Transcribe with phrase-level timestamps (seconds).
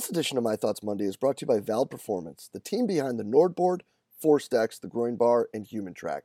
[0.00, 2.86] This edition of My Thoughts Monday is brought to you by Vald Performance, the team
[2.86, 3.82] behind the NordBord,
[4.24, 6.22] ForceDecks, the Groin Bar, and HumanTrak.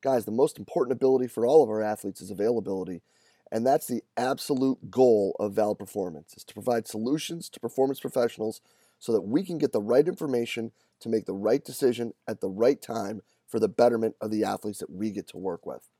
[0.00, 3.02] Guys, the most important ability for all of our athletes is availability,
[3.50, 8.62] and that's the absolute goal of Vald Performance, is to provide solutions to performance professionals
[8.98, 12.48] so that we can get the right information to make the right decision at the
[12.48, 15.90] right time for the betterment of the athletes that we get to work with.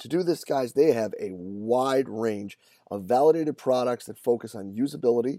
[0.00, 2.58] To do this, guys, they have a wide range
[2.90, 5.38] of validated products that focus on usability,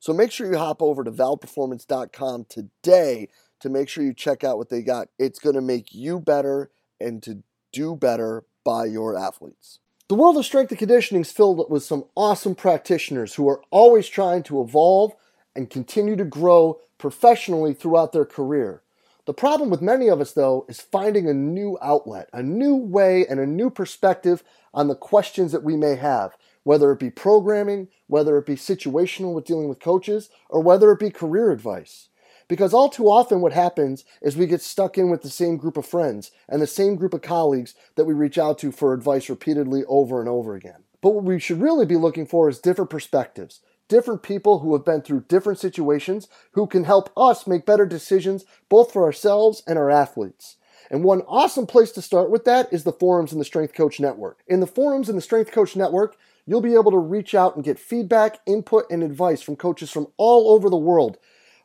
[0.00, 3.28] So make sure you hop over to valdperformance.com today
[3.60, 5.08] to make sure you check out what they got.
[5.18, 9.80] It's going to make you better and to do better by your athletes.
[10.08, 14.08] The world of strength and conditioning is filled with some awesome practitioners who are always
[14.08, 15.12] trying to evolve
[15.54, 18.82] and continue to grow professionally throughout their career.
[19.26, 23.26] The problem with many of us, though, is finding a new outlet, a new way,
[23.26, 27.88] and a new perspective on the questions that we may have whether it be programming,
[28.06, 32.08] whether it be situational with dealing with coaches, or whether it be career advice.
[32.48, 35.76] Because all too often, what happens is we get stuck in with the same group
[35.76, 39.28] of friends and the same group of colleagues that we reach out to for advice
[39.28, 40.84] repeatedly over and over again.
[41.02, 44.84] But what we should really be looking for is different perspectives, different people who have
[44.84, 49.78] been through different situations who can help us make better decisions both for ourselves and
[49.78, 50.56] our athletes.
[50.90, 54.00] And one awesome place to start with that is the forums in the Strength Coach
[54.00, 54.40] Network.
[54.46, 56.16] In the forums in the Strength Coach Network,
[56.48, 60.06] you'll be able to reach out and get feedback, input, and advice from coaches from
[60.16, 61.18] all over the world.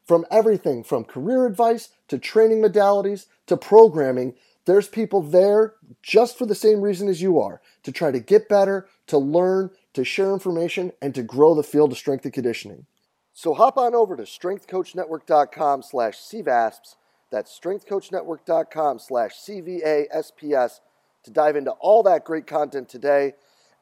[0.03, 4.35] From everything from career advice to training modalities to programming,
[4.65, 8.49] there's people there just for the same reason as you are to try to get
[8.49, 12.85] better, to learn, to share information, and to grow the field of strength and conditioning.
[13.31, 16.95] So hop on over to strengthcoachnetwork.com slash CVASPS.
[17.31, 20.79] That's strengthcoachnetwork.com slash CVASPS
[21.23, 23.33] to dive into all that great content today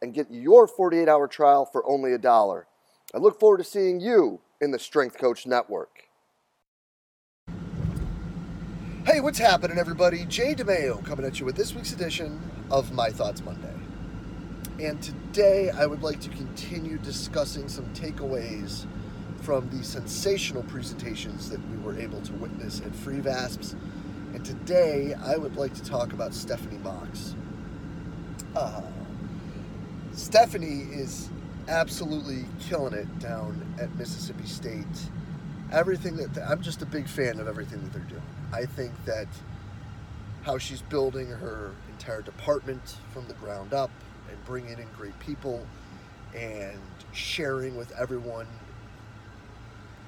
[0.01, 2.67] and get your 48 hour trial for only a dollar.
[3.13, 6.07] I look forward to seeing you in the Strength Coach Network.
[9.05, 10.25] Hey, what's happening, everybody?
[10.25, 13.73] Jay DeMayo coming at you with this week's edition of My Thoughts Monday.
[14.79, 18.85] And today I would like to continue discussing some takeaways
[19.41, 23.73] from the sensational presentations that we were able to witness at CVASPS.
[24.33, 27.35] And today I would like to talk about Stephanie Box.
[28.55, 28.81] Uh,
[30.13, 31.29] Stephanie is
[31.67, 34.85] absolutely killing it down at Mississippi State.
[35.71, 38.21] Everything that I'm just a big fan of everything that they're doing.
[38.51, 39.27] I think that
[40.43, 43.91] how she's building her entire department from the ground up
[44.29, 45.65] and bringing in great people
[46.35, 46.79] and
[47.13, 48.47] sharing with everyone,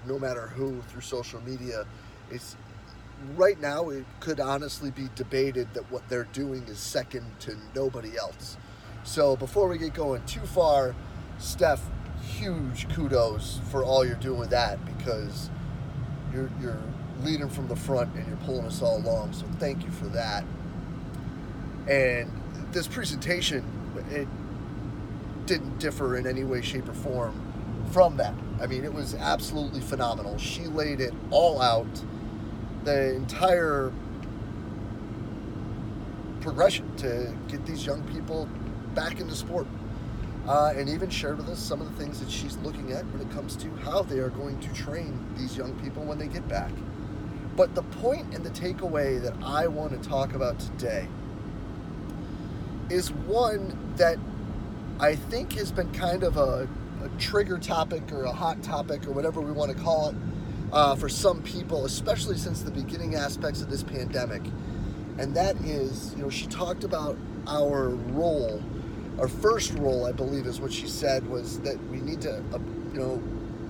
[0.06, 1.86] no matter who, through social media.
[2.30, 2.58] It's
[3.38, 8.18] right now it could honestly be debated that what they're doing is second to nobody
[8.18, 8.58] else.
[9.04, 10.96] So before we get going too far,
[11.38, 11.82] Steph,
[12.22, 15.50] huge kudos for all you're doing with that because
[16.34, 16.82] you're you're
[17.22, 19.34] leading from the front and you're pulling us all along.
[19.34, 20.44] So thank you for that.
[21.88, 22.32] And
[22.72, 23.64] this presentation,
[24.10, 24.28] it
[25.46, 27.40] didn't differ in any way, shape, or form
[27.92, 28.34] from that.
[28.62, 30.38] I mean, it was absolutely phenomenal.
[30.38, 32.04] She laid it all out.
[32.86, 33.92] The entire
[36.42, 38.50] progression to get these young people
[38.94, 39.68] back into sport.
[40.48, 43.22] Uh, and even shared with us some of the things that she's looking at when
[43.22, 46.46] it comes to how they are going to train these young people when they get
[46.50, 46.72] back.
[47.56, 51.08] But the point and the takeaway that I want to talk about today
[52.90, 54.18] is one that
[55.00, 56.68] I think has been kind of a,
[57.04, 60.16] a trigger topic or a hot topic or whatever we want to call it
[60.74, 64.42] uh, for some people, especially since the beginning aspects of this pandemic.
[65.18, 68.62] And that is, you know, she talked about our role
[69.20, 72.60] our first role, I believe, is what she said was that we need to, uh,
[72.94, 73.24] you know,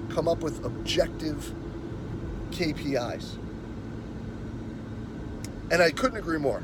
[0.09, 1.53] come up with objective
[2.51, 3.37] KPIs.
[5.71, 6.63] And I couldn't agree more.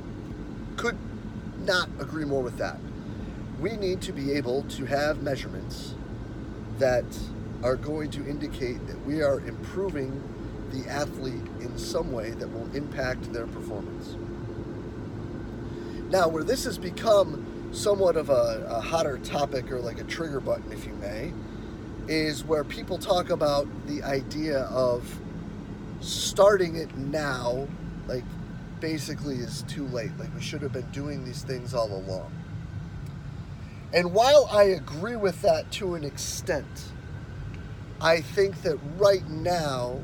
[0.77, 0.97] Could
[1.65, 2.77] not agree more with that.
[3.59, 5.95] We need to be able to have measurements
[6.77, 7.05] that
[7.63, 10.23] are going to indicate that we are improving
[10.71, 14.15] the athlete in some way that will impact their performance.
[16.09, 20.39] Now, where this has become somewhat of a, a hotter topic or like a trigger
[20.39, 21.33] button, if you may,
[22.07, 25.19] is where people talk about the idea of
[26.01, 27.67] starting it now,
[28.07, 28.23] like
[28.79, 30.11] basically is too late.
[30.17, 32.31] Like we should have been doing these things all along.
[33.93, 36.91] And while I agree with that to an extent,
[38.01, 39.99] I think that right now,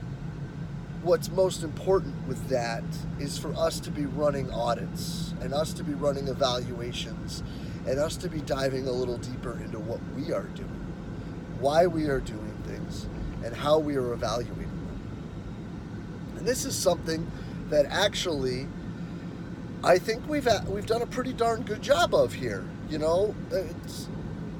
[1.06, 2.84] what's most important with that
[3.19, 7.44] is for us to be running audits and us to be running evaluations
[7.86, 10.68] and us to be diving a little deeper into what we are doing,
[11.60, 13.07] why we are doing things,
[13.44, 15.00] and how we are evaluating them.
[16.38, 17.31] And this is something
[17.69, 18.68] that actually
[19.84, 22.66] I think we've we've done a pretty darn good job of here.
[22.90, 23.36] You know,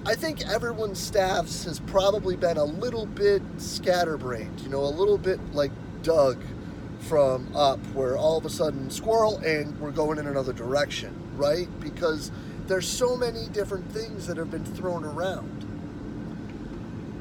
[0.06, 4.62] I think everyone's staffs has probably been a little bit scatterbrained.
[4.62, 5.72] You know, a little bit like
[6.06, 6.38] Dug
[7.00, 11.68] from Up, where all of a sudden squirrel and we're going in another direction, right?
[11.80, 12.32] Because
[12.68, 15.66] there's so many different things that have been thrown around.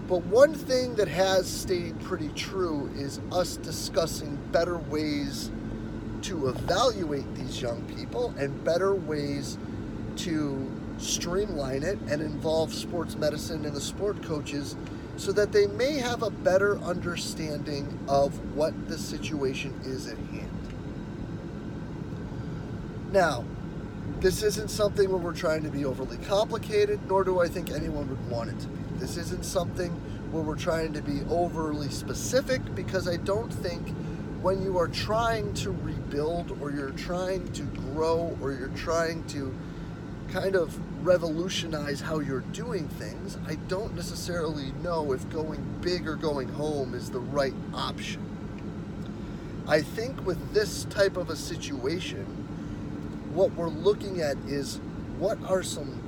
[0.07, 5.51] But one thing that has stayed pretty true is us discussing better ways
[6.23, 9.57] to evaluate these young people and better ways
[10.17, 14.77] to streamline it and involve sports medicine and the sport coaches
[15.17, 20.51] so that they may have a better understanding of what the situation is at hand.
[23.13, 23.45] Now,
[24.21, 28.09] this isn't something where we're trying to be overly complicated, nor do I think anyone
[28.09, 28.99] would want it to be.
[28.99, 29.91] This isn't something
[30.33, 33.89] where we're trying to be overly specific because I don't think
[34.43, 39.55] when you are trying to rebuild or you're trying to grow or you're trying to
[40.33, 46.17] kind of revolutionize how you're doing things, I don't necessarily know if going big or
[46.17, 48.23] going home is the right option.
[49.69, 52.25] I think with this type of a situation,
[53.35, 54.81] what we're looking at is
[55.19, 56.01] what are some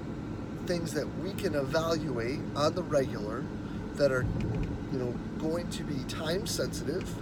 [0.67, 3.45] things that we can evaluate on the regular
[3.95, 4.27] that are
[4.93, 7.15] you know going to be time sensitive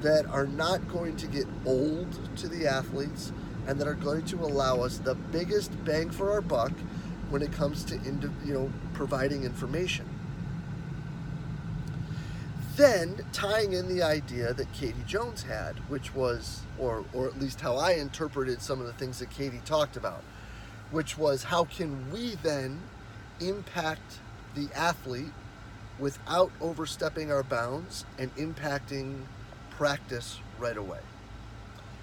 [0.00, 3.32] that are not going to get old to the athletes
[3.68, 6.72] and that are going to allow us the biggest bang for our buck
[7.32, 7.96] when it comes to
[8.44, 10.06] you know providing information.
[12.76, 17.60] Then tying in the idea that Katie Jones had, which was, or or at least
[17.60, 20.22] how I interpreted some of the things that Katie talked about,
[20.90, 22.80] which was how can we then
[23.40, 24.18] impact
[24.54, 25.32] the athlete
[25.98, 29.22] without overstepping our bounds and impacting
[29.70, 31.00] practice right away.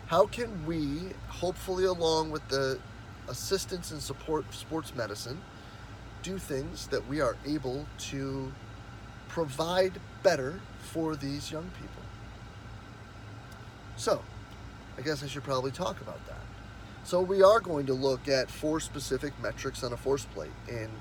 [0.08, 2.80] How can we, hopefully, along with the
[3.30, 5.42] assistance and support sports medicine,
[6.24, 8.52] do things that we are able to
[9.30, 9.94] provide
[10.24, 12.04] better for these young people?
[13.96, 14.22] So,
[14.98, 16.42] I guess I should probably talk about that.
[17.04, 20.92] So, we are going to look at four specific metrics on a force plate, and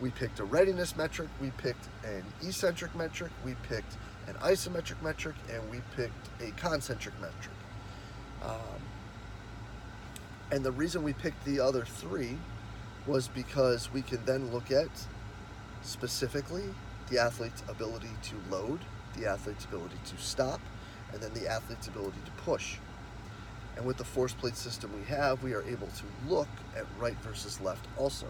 [0.00, 3.96] we picked a readiness metric, we picked an eccentric metric, we picked
[4.26, 7.54] an isometric metric, and we picked a concentric metric.
[8.42, 8.80] Um,
[10.52, 12.36] and the reason we picked the other three
[13.06, 14.90] was because we can then look at
[15.80, 16.64] specifically
[17.08, 18.80] the athlete's ability to load,
[19.16, 20.60] the athlete's ability to stop,
[21.12, 22.76] and then the athlete's ability to push.
[23.76, 27.16] And with the force plate system we have, we are able to look at right
[27.22, 28.26] versus left also.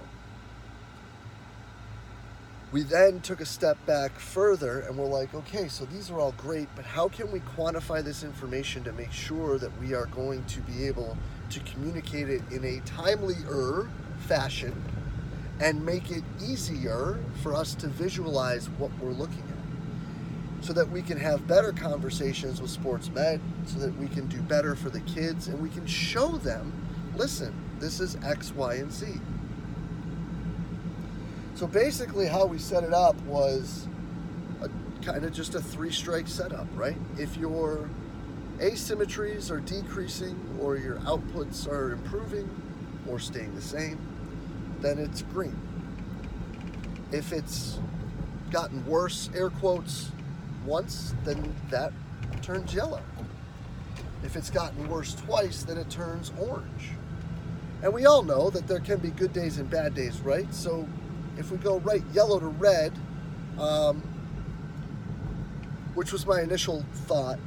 [2.70, 6.32] We then took a step back further and we're like, okay, so these are all
[6.38, 10.44] great, but how can we quantify this information to make sure that we are going
[10.46, 11.18] to be able
[11.52, 14.74] to communicate it in a timelier fashion
[15.60, 20.64] and make it easier for us to visualize what we're looking at?
[20.64, 24.40] So that we can have better conversations with sports med, so that we can do
[24.42, 26.72] better for the kids and we can show them
[27.16, 29.06] listen, this is X, Y, and Z.
[31.54, 33.86] So basically, how we set it up was
[34.62, 34.70] a,
[35.04, 36.96] kind of just a three strike setup, right?
[37.18, 37.88] If your
[38.62, 42.48] asymmetries are decreasing or your outputs are improving
[43.08, 43.98] or staying the same,
[44.80, 45.58] then it's green.
[47.10, 47.80] If it's
[48.50, 50.12] gotten worse, air quotes,
[50.64, 51.92] once, then that
[52.40, 53.02] turns yellow.
[54.22, 56.90] If it's gotten worse twice, then it turns orange.
[57.82, 60.52] And we all know that there can be good days and bad days, right?
[60.54, 60.88] So
[61.36, 62.92] if we go right yellow to red,
[63.58, 64.02] um,
[65.94, 67.40] which was my initial thought,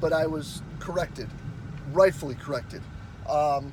[0.00, 1.28] but I was corrected,
[1.92, 2.82] rightfully corrected.
[3.28, 3.72] Um,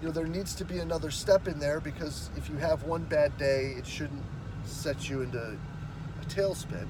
[0.00, 3.04] you know, there needs to be another step in there because if you have one
[3.04, 4.22] bad day, it shouldn't
[4.64, 5.56] set you into
[6.20, 6.86] a tailspin.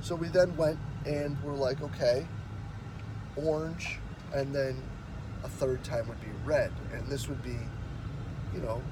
[0.00, 2.26] So we then went and we're like, okay,
[3.36, 3.98] orange,
[4.34, 4.82] and then
[5.44, 6.72] a third time would be red.
[6.92, 7.58] And this would be,
[8.54, 8.82] you know,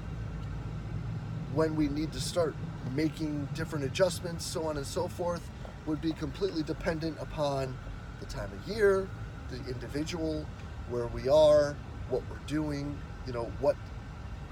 [1.54, 2.54] when we need to start
[2.94, 5.50] making different adjustments, so on and so forth,
[5.86, 7.76] would be completely dependent upon
[8.20, 9.08] the time of year,
[9.50, 10.46] the individual,
[10.88, 11.76] where we are,
[12.08, 12.96] what we're doing,
[13.26, 13.76] you know, what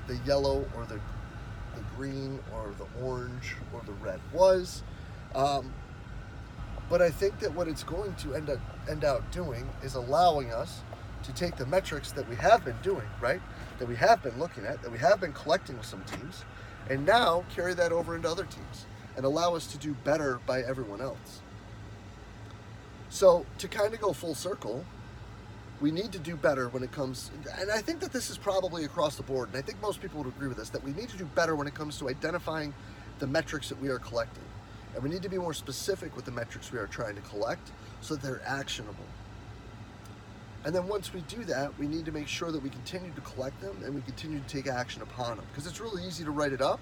[0.07, 1.01] the yellow or the,
[1.75, 4.83] the green or the orange or the red was.
[5.35, 5.73] Um,
[6.89, 10.53] but I think that what it's going to end up end out doing is allowing
[10.53, 10.81] us
[11.23, 13.41] to take the metrics that we have been doing, right?
[13.79, 16.45] That we have been looking at, that we have been collecting with some teams,
[16.89, 20.63] and now carry that over into other teams and allow us to do better by
[20.63, 21.41] everyone else.
[23.11, 24.85] So to kind of go full circle,
[25.81, 28.85] we need to do better when it comes and I think that this is probably
[28.85, 31.09] across the board, and I think most people would agree with this, that we need
[31.11, 32.75] to do better when it comes to identifying
[33.19, 34.43] the metrics that we are collecting.
[34.95, 37.71] And we need to be more specific with the metrics we are trying to collect
[38.01, 39.05] so that they're actionable.
[40.65, 43.21] And then once we do that, we need to make sure that we continue to
[43.21, 45.47] collect them and we continue to take action upon them.
[45.51, 46.81] Because it's really easy to write it up,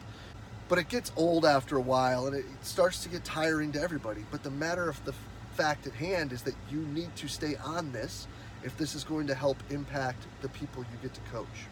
[0.68, 4.24] but it gets old after a while and it starts to get tiring to everybody.
[4.30, 5.14] But the matter of the
[5.56, 8.28] fact at hand is that you need to stay on this
[8.62, 11.66] if this is going to help impact the people you get to coach.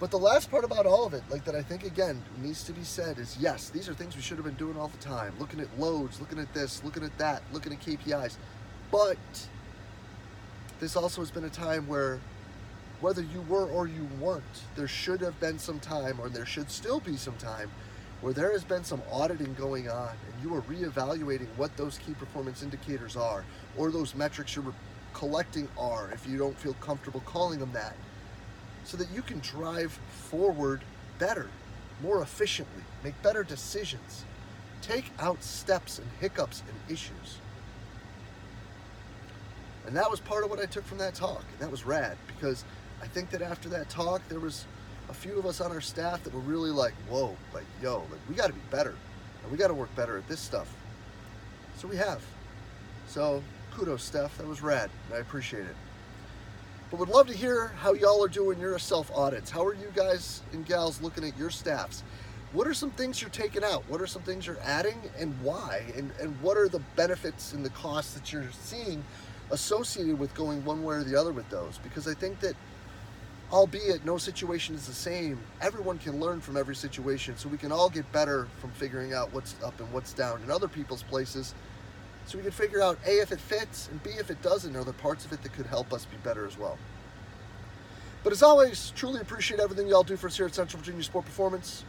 [0.00, 2.72] But the last part about all of it, like that I think again needs to
[2.72, 5.34] be said is yes, these are things we should have been doing all the time.
[5.40, 8.36] Looking at loads, looking at this, looking at that, looking at KPIs.
[8.92, 9.18] But
[10.78, 12.20] this also has been a time where
[13.00, 14.44] whether you were or you weren't,
[14.76, 17.70] there should have been some time or there should still be some time
[18.20, 22.14] where there has been some auditing going on and you are reevaluating what those key
[22.14, 23.44] performance indicators are
[23.76, 24.74] or those metrics you're
[25.12, 27.94] collecting are if you don't feel comfortable calling them that
[28.84, 30.80] so that you can drive forward
[31.18, 31.50] better,
[32.02, 34.24] more efficiently, make better decisions,
[34.80, 37.38] take out steps and hiccups and issues.
[39.86, 41.44] And that was part of what I took from that talk.
[41.52, 42.64] And that was rad because
[43.02, 44.64] I think that after that talk, there was
[45.08, 48.20] a few of us on our staff that were really like, whoa, like, yo, like,
[48.28, 48.94] we got to be better.
[49.42, 50.72] And we got to work better at this stuff.
[51.76, 52.22] So we have.
[53.06, 54.36] So kudos, Steph.
[54.38, 54.90] That was rad.
[55.12, 55.76] I appreciate it.
[56.90, 59.50] But would love to hear how y'all are doing your self audits.
[59.50, 62.02] How are you guys and gals looking at your staffs?
[62.52, 63.84] What are some things you're taking out?
[63.88, 65.84] What are some things you're adding and why?
[65.96, 69.04] And, and what are the benefits and the costs that you're seeing
[69.50, 71.78] associated with going one way or the other with those?
[71.82, 72.54] Because I think that,
[73.52, 77.36] albeit no situation is the same, everyone can learn from every situation.
[77.36, 80.50] So we can all get better from figuring out what's up and what's down in
[80.50, 81.54] other people's places
[82.28, 84.84] so we can figure out A, if it fits, and B, if it doesn't, are
[84.84, 86.76] there parts of it that could help us be better as well.
[88.22, 91.24] But as always, truly appreciate everything y'all do for us here at Central Virginia Sport
[91.24, 91.84] Performance.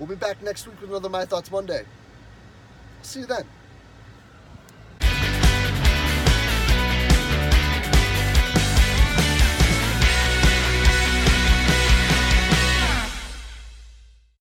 [0.00, 1.84] We'll be back next week with another My Thoughts Monday.
[3.02, 3.44] See you then.